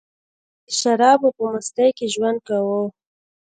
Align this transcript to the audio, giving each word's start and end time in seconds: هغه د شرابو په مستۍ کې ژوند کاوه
هغه 0.03 0.07
د 0.67 0.69
شرابو 0.79 1.29
په 1.37 1.43
مستۍ 1.53 1.89
کې 1.97 2.05
ژوند 2.13 2.39
کاوه 2.47 2.81